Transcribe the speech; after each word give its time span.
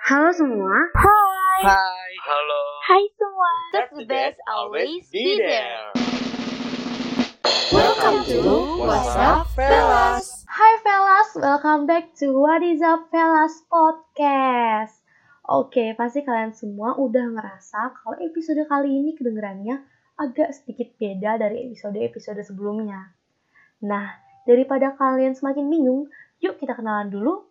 Halo 0.00 0.32
semua. 0.32 0.72
Hai. 0.96 1.60
Hai. 1.60 2.12
Halo. 2.24 2.62
Hai 2.88 3.02
semua. 3.20 3.52
Cause 3.68 3.92
the 4.00 4.08
best 4.08 4.40
always 4.48 5.04
be 5.12 5.36
there. 5.36 5.92
Welcome 7.68 8.24
to 8.24 8.40
What's 8.80 9.12
Up 9.12 9.44
Fellas. 9.52 10.48
Hai 10.48 10.72
Fellas, 10.80 11.28
welcome 11.36 11.84
back 11.84 12.16
to 12.16 12.32
What 12.32 12.64
is 12.64 12.80
Up 12.80 13.12
Fellas 13.12 13.60
Podcast. 13.68 15.04
Oke, 15.44 15.92
pasti 15.92 16.24
kalian 16.24 16.56
semua 16.56 16.96
udah 16.96 17.36
ngerasa 17.36 17.92
kalau 18.00 18.16
episode 18.24 18.64
kali 18.72 19.04
ini 19.04 19.12
kedengerannya 19.12 19.84
agak 20.16 20.56
sedikit 20.56 20.96
beda 20.96 21.36
dari 21.36 21.68
episode-episode 21.68 22.40
sebelumnya. 22.40 23.12
Nah, 23.84 24.16
daripada 24.48 24.96
kalian 24.96 25.36
semakin 25.36 25.68
bingung, 25.68 26.08
yuk 26.40 26.56
kita 26.56 26.72
kenalan 26.72 27.12
dulu. 27.12 27.49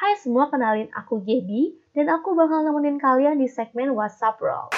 Hai 0.00 0.16
semua, 0.16 0.48
kenalin 0.48 0.88
aku 0.96 1.20
Gaby, 1.20 1.76
dan 1.92 2.08
aku 2.08 2.32
bakal 2.32 2.64
nemenin 2.64 2.96
kalian 2.96 3.36
di 3.36 3.44
segmen 3.44 3.92
WhatsApp 3.92 4.40
World. 4.40 4.72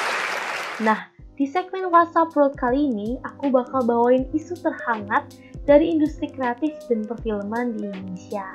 Nah, 0.83 1.14
di 1.38 1.47
segmen 1.47 1.95
WhatsApp 1.95 2.34
World 2.34 2.59
kali 2.59 2.91
ini, 2.91 3.23
aku 3.23 3.55
bakal 3.55 3.87
bawain 3.87 4.27
isu 4.34 4.59
terhangat 4.59 5.30
dari 5.62 5.95
industri 5.95 6.27
kreatif 6.27 6.74
dan 6.91 7.06
perfilman 7.06 7.70
di 7.78 7.87
Indonesia. 7.87 8.50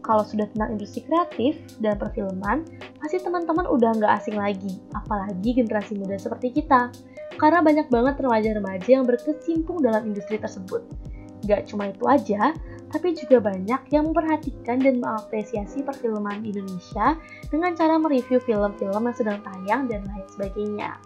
Kalau 0.00 0.24
sudah 0.24 0.48
tentang 0.56 0.80
industri 0.80 1.04
kreatif 1.04 1.60
dan 1.84 2.00
perfilman, 2.00 2.64
pasti 2.96 3.20
teman-teman 3.20 3.68
udah 3.68 4.00
nggak 4.00 4.16
asing 4.16 4.40
lagi, 4.40 4.80
apalagi 4.96 5.60
generasi 5.60 5.92
muda 5.92 6.16
seperti 6.16 6.56
kita. 6.56 6.88
Karena 7.36 7.60
banyak 7.60 7.92
banget 7.92 8.16
remaja-remaja 8.16 8.88
yang 8.88 9.04
berkecimpung 9.04 9.84
dalam 9.84 10.08
industri 10.08 10.40
tersebut. 10.40 10.88
Gak 11.44 11.68
cuma 11.68 11.92
itu 11.92 12.04
aja, 12.08 12.56
tapi 12.90 13.14
juga 13.14 13.38
banyak 13.38 13.80
yang 13.94 14.10
memperhatikan 14.10 14.82
dan 14.82 14.98
mengapresiasi 14.98 15.86
perfilman 15.86 16.42
Indonesia 16.42 17.14
dengan 17.48 17.74
cara 17.78 17.96
mereview 17.96 18.42
film-film 18.42 19.02
yang 19.06 19.16
sedang 19.16 19.38
tayang 19.46 19.86
dan 19.86 20.02
lain 20.10 20.26
sebagainya. 20.34 20.98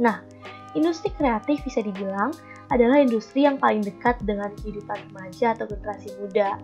Nah, 0.00 0.24
industri 0.72 1.12
kreatif 1.14 1.60
bisa 1.62 1.84
dibilang 1.84 2.32
adalah 2.72 2.98
industri 3.04 3.44
yang 3.44 3.60
paling 3.60 3.84
dekat 3.84 4.16
dengan 4.24 4.48
kehidupan 4.60 4.96
remaja 5.12 5.52
atau 5.52 5.68
generasi 5.68 6.08
muda. 6.18 6.56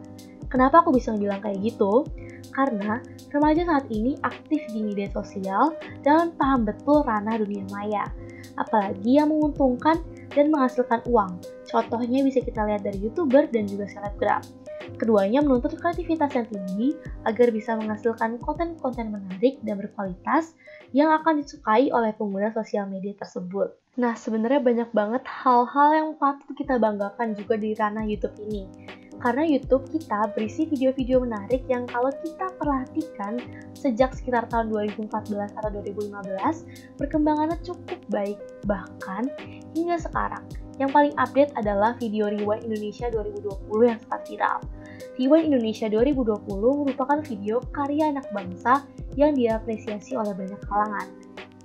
Kenapa 0.50 0.82
aku 0.82 0.96
bisa 0.96 1.14
bilang 1.14 1.38
kayak 1.44 1.60
gitu? 1.62 2.02
Karena 2.50 2.98
remaja 3.30 3.62
saat 3.62 3.86
ini 3.94 4.18
aktif 4.26 4.58
di 4.74 4.82
media 4.82 5.06
sosial 5.14 5.76
dan 6.02 6.34
paham 6.34 6.66
betul 6.66 7.06
ranah 7.06 7.38
dunia 7.38 7.62
maya, 7.70 8.10
apalagi 8.58 9.20
yang 9.22 9.30
menguntungkan 9.30 10.02
dan 10.34 10.50
menghasilkan 10.50 11.04
uang. 11.06 11.38
Contohnya 11.70 12.26
bisa 12.26 12.42
kita 12.42 12.66
lihat 12.66 12.82
dari 12.82 12.98
YouTuber 12.98 13.54
dan 13.54 13.70
juga 13.70 13.86
selebgram. 13.86 14.42
Keduanya 14.98 15.40
menuntut 15.40 15.78
kreativitas 15.78 16.34
yang 16.34 16.46
tinggi 16.50 16.98
agar 17.22 17.54
bisa 17.54 17.78
menghasilkan 17.78 18.42
konten-konten 18.42 19.14
menarik 19.14 19.62
dan 19.62 19.78
berkualitas 19.78 20.58
yang 20.90 21.14
akan 21.14 21.40
disukai 21.40 21.94
oleh 21.94 22.10
pengguna 22.18 22.50
sosial 22.50 22.90
media 22.90 23.14
tersebut. 23.14 23.70
Nah, 24.02 24.18
sebenarnya 24.18 24.58
banyak 24.58 24.90
banget 24.90 25.22
hal-hal 25.24 25.88
yang 25.94 26.08
patut 26.18 26.50
kita 26.58 26.82
banggakan 26.82 27.38
juga 27.38 27.54
di 27.54 27.70
ranah 27.78 28.02
YouTube 28.02 28.34
ini. 28.42 28.66
Karena 29.20 29.44
YouTube 29.44 29.84
kita 29.92 30.32
berisi 30.32 30.64
video-video 30.64 31.20
menarik 31.20 31.60
yang 31.68 31.84
kalau 31.84 32.08
kita 32.24 32.48
perhatikan 32.56 33.36
sejak 33.76 34.16
sekitar 34.16 34.48
tahun 34.48 34.72
2014 34.72 35.60
atau 35.60 35.68
2015, 35.68 36.96
perkembangannya 36.96 37.60
cukup 37.60 38.00
baik. 38.08 38.40
Bahkan 38.64 39.28
hingga 39.76 40.00
sekarang, 40.00 40.40
yang 40.80 40.88
paling 40.88 41.12
update 41.20 41.52
adalah 41.60 41.92
video 42.00 42.32
Rewind 42.32 42.64
Indonesia 42.64 43.12
2020 43.12 43.92
yang 43.92 44.00
sempat 44.00 44.24
viral. 44.24 44.58
Rewind 45.20 45.52
Indonesia 45.52 45.86
2020 45.92 46.80
merupakan 46.80 47.20
video 47.20 47.60
karya 47.76 48.16
anak 48.16 48.24
bangsa 48.32 48.88
yang 49.20 49.36
diapresiasi 49.36 50.16
oleh 50.16 50.32
banyak 50.32 50.60
kalangan. 50.64 51.08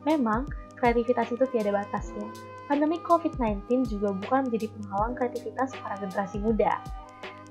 Memang, 0.04 0.44
kreativitas 0.76 1.32
itu 1.32 1.48
tiada 1.56 1.72
batasnya. 1.72 2.28
Pandemi 2.68 3.00
COVID-19 3.00 3.88
juga 3.88 4.12
bukan 4.12 4.52
menjadi 4.52 4.68
penghalang 4.76 5.16
kreativitas 5.16 5.72
para 5.80 5.96
generasi 6.04 6.44
muda. 6.44 6.84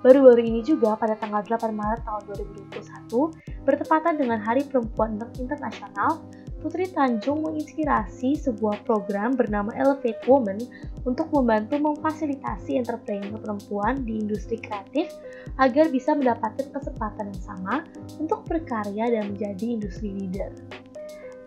Baru-baru 0.05 0.45
ini 0.45 0.61
juga 0.61 0.93
pada 1.01 1.17
tanggal 1.17 1.41
8 1.41 1.73
Maret 1.73 2.05
tahun 2.05 2.23
2021, 2.69 3.65
bertepatan 3.65 4.21
dengan 4.21 4.37
Hari 4.37 4.69
Perempuan 4.69 5.17
Internasional, 5.41 6.21
Putri 6.61 6.93
Tanjung 6.93 7.41
menginspirasi 7.41 8.37
sebuah 8.37 8.85
program 8.85 9.33
bernama 9.33 9.73
Elevate 9.73 10.21
Women 10.29 10.61
untuk 11.09 11.33
membantu 11.33 11.81
memfasilitasi 11.81 12.77
entrepreneur 12.77 13.41
perempuan 13.41 14.05
di 14.05 14.21
industri 14.21 14.61
kreatif 14.61 15.09
agar 15.57 15.89
bisa 15.89 16.13
mendapatkan 16.13 16.69
kesempatan 16.69 17.33
yang 17.33 17.43
sama 17.45 17.75
untuk 18.21 18.45
berkarya 18.45 19.09
dan 19.09 19.33
menjadi 19.33 19.81
industri 19.81 20.13
leader. 20.13 20.53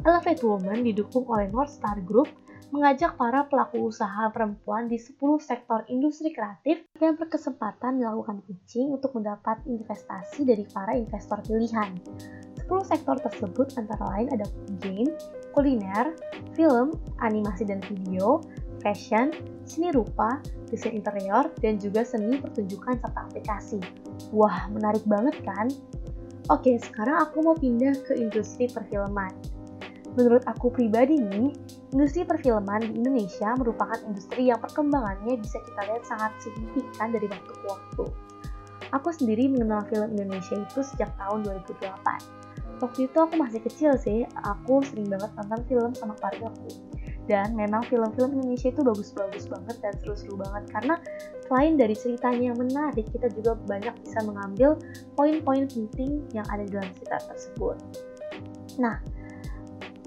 Elevate 0.01 0.41
Women 0.41 0.81
didukung 0.81 1.29
oleh 1.29 1.45
North 1.53 1.77
Star 1.77 2.01
Group 2.01 2.33
mengajak 2.71 3.15
para 3.15 3.47
pelaku 3.47 3.87
usaha 3.87 4.27
perempuan 4.31 4.91
di 4.91 4.99
10 4.99 5.15
sektor 5.39 5.87
industri 5.87 6.35
kreatif 6.35 6.83
dan 6.99 7.15
berkesempatan 7.15 8.03
melakukan 8.03 8.43
pitching 8.43 8.91
untuk 8.91 9.15
mendapat 9.15 9.63
investasi 9.63 10.43
dari 10.43 10.67
para 10.67 10.91
investor 10.91 11.39
pilihan. 11.47 11.95
10 12.67 12.67
sektor 12.83 13.15
tersebut 13.23 13.71
antara 13.79 14.03
lain 14.19 14.27
ada 14.35 14.43
game, 14.83 15.07
kuliner, 15.55 16.11
film, 16.59 16.91
animasi 17.23 17.63
dan 17.63 17.79
video, 17.87 18.43
fashion, 18.83 19.31
seni 19.63 19.95
rupa, 19.95 20.43
desain 20.67 20.91
interior, 20.91 21.47
dan 21.63 21.79
juga 21.79 22.03
seni 22.03 22.35
pertunjukan 22.35 22.99
serta 22.99 23.31
aplikasi. 23.31 23.79
Wah, 24.35 24.67
menarik 24.67 25.07
banget 25.07 25.39
kan? 25.47 25.71
Oke, 26.51 26.75
sekarang 26.79 27.27
aku 27.27 27.43
mau 27.43 27.55
pindah 27.55 27.95
ke 28.07 28.15
industri 28.15 28.71
perfilman. 28.71 29.31
Menurut 30.17 30.41
aku 30.49 30.73
pribadi 30.73 31.21
nih, 31.21 31.53
industri 31.93 32.25
perfilman 32.25 32.81
di 32.81 32.97
Indonesia 32.97 33.53
merupakan 33.53 34.01
industri 34.01 34.49
yang 34.49 34.57
perkembangannya 34.57 35.37
bisa 35.37 35.61
kita 35.61 35.81
lihat 35.85 36.03
sangat 36.09 36.33
signifikan 36.41 37.13
dari 37.13 37.29
waktu 37.29 37.53
ke 37.53 37.65
waktu. 37.69 38.05
Aku 38.97 39.13
sendiri 39.13 39.45
mengenal 39.45 39.85
film 39.85 40.17
Indonesia 40.17 40.57
itu 40.57 40.79
sejak 40.81 41.13
tahun 41.21 41.45
2008. 41.69 42.81
Waktu 42.81 43.09
itu 43.09 43.17
aku 43.17 43.33
masih 43.37 43.61
kecil 43.61 43.93
sih, 43.97 44.25
aku 44.41 44.81
sering 44.89 45.05
banget 45.05 45.29
nonton 45.37 45.61
film 45.69 45.91
sama 45.93 46.17
keluarga 46.17 46.49
aku. 46.49 46.69
Dan 47.27 47.53
memang 47.53 47.83
film-film 47.85 48.41
Indonesia 48.41 48.73
itu 48.73 48.81
bagus-bagus 48.81 49.45
banget 49.51 49.75
dan 49.83 49.93
seru-seru 50.01 50.39
banget 50.39 50.63
karena 50.71 50.95
selain 51.45 51.75
dari 51.75 51.93
ceritanya 51.93 52.55
yang 52.55 52.57
menarik, 52.57 53.05
kita 53.11 53.27
juga 53.37 53.53
banyak 53.69 53.93
bisa 54.01 54.23
mengambil 54.25 54.79
poin-poin 55.13 55.67
penting 55.67 56.25
yang 56.31 56.47
ada 56.49 56.63
dalam 56.65 56.89
cerita 56.95 57.19
tersebut. 57.27 57.75
Nah, 58.79 59.01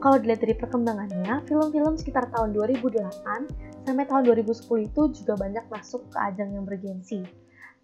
kalau 0.01 0.17
dilihat 0.17 0.41
dari 0.41 0.57
perkembangannya, 0.57 1.45
film-film 1.45 1.95
sekitar 2.01 2.33
tahun 2.33 2.57
2008 2.57 3.85
sampai 3.85 4.05
tahun 4.09 4.23
2010 4.33 4.89
itu 4.89 5.03
juga 5.23 5.37
banyak 5.37 5.65
masuk 5.69 6.09
ke 6.09 6.17
ajang 6.17 6.57
yang 6.57 6.65
bergensi. 6.65 7.21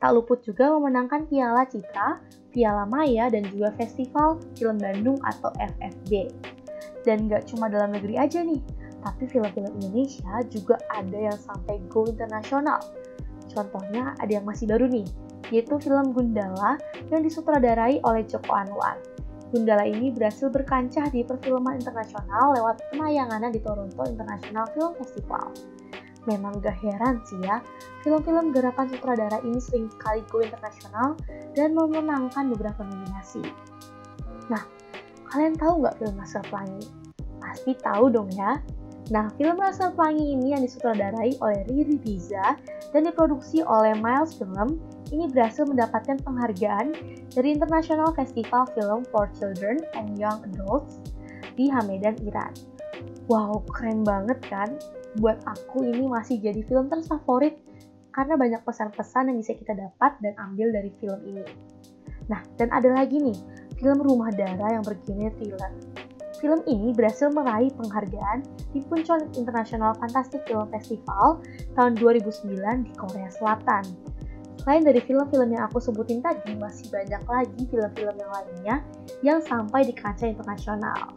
Tak 0.00 0.12
luput 0.12 0.40
juga 0.44 0.72
memenangkan 0.76 1.28
Piala 1.28 1.64
Citra, 1.68 2.20
Piala 2.52 2.84
Maya, 2.88 3.28
dan 3.32 3.44
juga 3.48 3.72
Festival 3.76 4.40
Film 4.56 4.76
Bandung 4.80 5.16
atau 5.24 5.52
FFB. 5.56 6.32
Dan 7.04 7.28
gak 7.28 7.48
cuma 7.52 7.68
dalam 7.68 7.92
negeri 7.92 8.16
aja 8.16 8.40
nih, 8.44 8.60
tapi 9.04 9.24
film-film 9.28 9.72
Indonesia 9.80 10.40
juga 10.48 10.76
ada 10.92 11.16
yang 11.16 11.38
sampai 11.38 11.80
go 11.92 12.04
internasional. 12.08 12.80
Contohnya 13.52 14.12
ada 14.20 14.32
yang 14.36 14.44
masih 14.44 14.68
baru 14.68 14.84
nih, 14.88 15.08
yaitu 15.48 15.80
film 15.80 16.12
Gundala 16.12 16.76
yang 17.08 17.24
disutradarai 17.24 18.00
oleh 18.04 18.24
Joko 18.28 18.52
Anwar. 18.52 19.00
Gundala 19.54 19.86
ini 19.86 20.10
berhasil 20.10 20.50
berkancah 20.50 21.06
di 21.14 21.22
perfilman 21.22 21.78
internasional 21.78 22.58
lewat 22.58 22.82
penayangannya 22.90 23.54
di 23.54 23.60
Toronto 23.62 24.02
International 24.02 24.66
Film 24.74 24.92
Festival. 24.98 25.54
Memang 26.26 26.58
gak 26.58 26.74
heran 26.82 27.22
sih 27.22 27.38
ya, 27.38 27.62
film-film 28.02 28.50
garapan 28.50 28.90
sutradara 28.90 29.38
ini 29.46 29.62
sering 29.62 29.86
kali 30.02 30.26
go 30.26 30.42
internasional 30.42 31.14
dan 31.54 31.70
memenangkan 31.78 32.50
beberapa 32.50 32.82
nominasi. 32.82 33.46
Nah, 34.50 34.66
kalian 35.30 35.54
tahu 35.54 35.86
nggak 35.86 35.94
film 36.02 36.18
Laskar 36.18 36.42
Pelangi? 36.50 36.86
Pasti 37.38 37.72
tahu 37.78 38.10
dong 38.10 38.30
ya. 38.34 38.58
Nah, 39.14 39.30
film 39.38 39.62
Laskar 39.62 39.94
Pelangi 39.94 40.34
ini 40.34 40.50
yang 40.50 40.66
disutradarai 40.66 41.38
oleh 41.38 41.62
Riri 41.70 42.02
Riza 42.02 42.58
dan 42.90 43.06
diproduksi 43.06 43.62
oleh 43.62 43.94
Miles 43.94 44.34
Film 44.34 44.82
ini 45.14 45.30
berhasil 45.30 45.62
mendapatkan 45.66 46.18
penghargaan 46.22 46.94
dari 47.30 47.48
International 47.54 48.10
Festival 48.16 48.66
Film 48.74 49.06
for 49.12 49.30
Children 49.38 49.82
and 49.94 50.18
Young 50.18 50.42
Adults 50.52 50.98
di 51.54 51.70
Hamedan, 51.70 52.18
Iran. 52.26 52.52
Wow, 53.30 53.62
keren 53.70 54.02
banget 54.06 54.38
kan? 54.46 54.74
Buat 55.18 55.42
aku 55.46 55.86
ini 55.86 56.06
masih 56.06 56.38
jadi 56.38 56.62
film 56.66 56.90
terfavorit 56.90 57.58
karena 58.14 58.34
banyak 58.38 58.62
pesan-pesan 58.64 59.28
yang 59.32 59.38
bisa 59.38 59.52
kita 59.54 59.76
dapat 59.76 60.16
dan 60.24 60.34
ambil 60.40 60.72
dari 60.72 60.90
film 60.98 61.20
ini. 61.28 61.44
Nah, 62.26 62.42
dan 62.58 62.72
ada 62.72 62.90
lagi 62.90 63.20
nih, 63.20 63.36
film 63.78 64.00
Rumah 64.02 64.32
Darah 64.34 64.78
yang 64.78 64.84
bergenre 64.84 65.30
thriller. 65.38 65.72
Film 66.36 66.60
ini 66.68 66.92
berhasil 66.92 67.32
meraih 67.32 67.72
penghargaan 67.72 68.44
di 68.76 68.84
Puncon 68.84 69.32
International 69.40 69.96
Fantastic 69.96 70.44
Film 70.44 70.68
Festival 70.68 71.40
tahun 71.72 71.96
2009 71.96 72.84
di 72.84 72.92
Korea 72.92 73.30
Selatan 73.32 74.15
Selain 74.66 74.82
dari 74.82 74.98
film-film 74.98 75.54
yang 75.54 75.70
aku 75.70 75.78
sebutin 75.78 76.18
tadi, 76.18 76.58
masih 76.58 76.90
banyak 76.90 77.22
lagi 77.30 77.62
film-film 77.70 78.18
yang 78.18 78.30
lainnya 78.34 78.76
yang 79.22 79.38
sampai 79.38 79.86
di 79.86 79.94
kancah 79.94 80.26
internasional. 80.26 81.14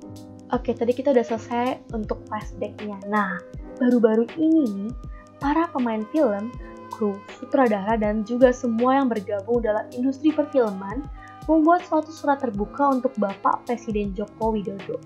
Oke, 0.54 0.78
tadi 0.78 0.94
kita 0.94 1.18
udah 1.18 1.25
selesai 1.25 1.81
untuk 1.90 2.22
flashbacknya. 2.30 3.01
Nah, 3.10 3.42
baru-baru 3.81 4.30
ini 4.38 4.69
nih, 4.69 4.94
para 5.42 5.66
pemain 5.74 6.06
film, 6.13 6.54
kru, 6.94 7.18
sutradara, 7.42 7.98
dan 7.98 8.22
juga 8.22 8.54
semua 8.54 9.01
yang 9.01 9.10
bergabung 9.10 9.66
dalam 9.66 9.90
industri 9.98 10.30
perfilman 10.30 11.02
membuat 11.50 11.81
suatu 11.90 12.13
surat 12.13 12.38
terbuka 12.38 13.02
untuk 13.02 13.18
Bapak 13.18 13.66
Presiden 13.66 14.13
Joko 14.13 14.54
Widodo. 14.54 15.02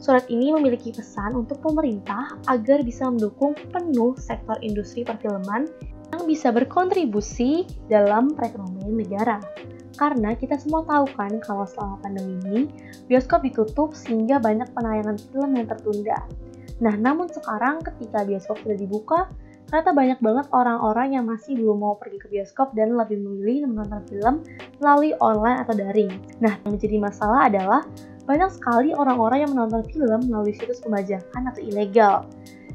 Surat 0.00 0.24
ini 0.32 0.48
memiliki 0.48 0.96
pesan 0.96 1.36
untuk 1.36 1.60
pemerintah 1.60 2.40
agar 2.48 2.80
bisa 2.80 3.04
mendukung 3.12 3.52
penuh 3.68 4.16
sektor 4.16 4.56
industri 4.64 5.04
perfilman 5.04 5.68
yang 6.12 6.22
bisa 6.28 6.54
berkontribusi 6.54 7.66
dalam 7.90 8.34
perekonomian 8.34 8.94
negara. 8.94 9.38
Karena 9.96 10.36
kita 10.36 10.60
semua 10.60 10.84
tahu 10.84 11.08
kan 11.16 11.40
kalau 11.40 11.64
selama 11.64 11.96
pandemi 12.04 12.36
ini 12.44 12.60
bioskop 13.08 13.40
ditutup 13.42 13.96
sehingga 13.96 14.36
banyak 14.36 14.68
penayangan 14.76 15.16
film 15.32 15.56
yang 15.56 15.66
tertunda. 15.66 16.20
Nah, 16.84 16.92
namun 16.92 17.32
sekarang 17.32 17.80
ketika 17.80 18.20
bioskop 18.28 18.60
sudah 18.60 18.76
dibuka, 18.76 19.24
ternyata 19.66 19.90
banyak 19.96 20.18
banget 20.20 20.46
orang-orang 20.52 21.16
yang 21.16 21.24
masih 21.24 21.56
belum 21.56 21.80
mau 21.80 21.96
pergi 21.96 22.20
ke 22.20 22.28
bioskop 22.28 22.76
dan 22.76 22.92
lebih 22.92 23.16
memilih 23.24 23.72
menonton 23.72 24.04
film 24.04 24.44
melalui 24.84 25.16
online 25.24 25.64
atau 25.64 25.72
daring. 25.72 26.12
Nah, 26.44 26.60
yang 26.60 26.76
menjadi 26.76 26.96
masalah 27.00 27.48
adalah 27.48 27.82
banyak 28.28 28.50
sekali 28.52 28.90
orang-orang 28.92 29.48
yang 29.48 29.50
menonton 29.56 29.82
film 29.88 30.20
melalui 30.28 30.52
situs 30.52 30.84
pembajakan 30.84 31.48
atau 31.48 31.62
ilegal. 31.64 32.14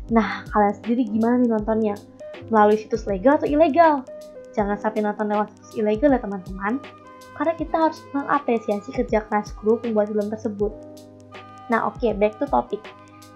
Nah, 0.09 0.43
kalian 0.49 0.75
sendiri 0.81 1.03
gimana 1.05 1.35
nih 1.39 1.49
nontonnya? 1.53 1.95
Melalui 2.49 2.79
situs 2.79 3.05
legal 3.05 3.37
atau 3.37 3.45
ilegal? 3.45 4.01
Jangan 4.55 4.79
sampai 4.79 5.05
nonton 5.05 5.29
lewat 5.29 5.51
situs 5.53 5.77
ilegal 5.77 6.15
ya 6.15 6.19
teman-teman, 6.19 6.81
karena 7.37 7.53
kita 7.55 7.75
harus 7.75 7.99
mengapresiasi 8.15 8.89
kerja 8.95 9.23
keras 9.27 9.53
kru 9.59 9.77
pembuat 9.77 10.09
film 10.09 10.27
tersebut. 10.31 10.71
Nah 11.69 11.87
oke, 11.87 12.01
okay, 12.01 12.11
back 12.15 12.35
to 12.41 12.47
topic. 12.49 12.81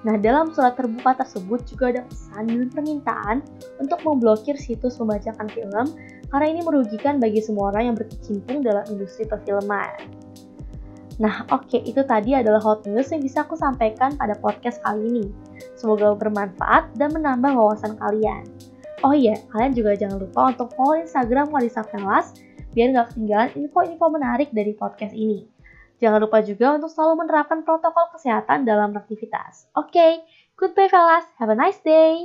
Nah, 0.05 0.21
dalam 0.21 0.53
surat 0.53 0.77
terbuka 0.77 1.17
tersebut 1.17 1.65
juga 1.65 1.89
ada 1.89 2.01
pesan 2.05 2.45
dan 2.45 2.69
permintaan 2.69 3.37
untuk 3.81 3.97
memblokir 4.05 4.53
situs 4.53 5.01
membacakan 5.01 5.49
film 5.49 5.97
karena 6.29 6.45
ini 6.45 6.61
merugikan 6.61 7.17
bagi 7.17 7.41
semua 7.41 7.73
orang 7.73 7.89
yang 7.89 7.95
berkecimpung 7.97 8.61
dalam 8.61 8.85
industri 8.93 9.25
perfilman. 9.25 10.13
Nah, 11.17 11.47
oke, 11.49 11.65
okay, 11.65 11.81
itu 11.89 12.05
tadi 12.05 12.37
adalah 12.37 12.61
hot 12.61 12.85
news 12.85 13.09
yang 13.09 13.25
bisa 13.25 13.41
aku 13.49 13.57
sampaikan 13.57 14.13
pada 14.13 14.37
podcast 14.37 14.77
kali 14.85 15.09
ini. 15.09 15.25
Semoga 15.73 16.13
bermanfaat 16.13 16.93
dan 17.01 17.09
menambah 17.09 17.55
wawasan 17.57 17.97
kalian. 17.97 18.45
Oh 19.05 19.13
iya, 19.13 19.37
kalian 19.53 19.77
juga 19.77 19.93
jangan 19.93 20.17
lupa 20.17 20.49
untuk 20.49 20.73
follow 20.73 20.97
Instagram 20.97 21.53
Wadisa 21.53 21.85
Velas 21.93 22.33
biar 22.73 22.89
nggak 22.89 23.13
ketinggalan 23.13 23.51
info-info 23.53 24.05
menarik 24.09 24.49
dari 24.49 24.73
podcast 24.73 25.13
ini. 25.13 25.45
Jangan 26.01 26.25
lupa 26.25 26.41
juga 26.41 26.73
untuk 26.73 26.89
selalu 26.89 27.21
menerapkan 27.21 27.61
protokol 27.61 28.09
kesehatan 28.17 28.65
dalam 28.65 28.97
aktivitas. 28.97 29.69
Oke, 29.77 29.93
okay, 29.93 30.11
goodbye 30.57 30.89
fellas, 30.89 31.29
have 31.37 31.53
a 31.53 31.55
nice 31.55 31.77
day! 31.85 32.17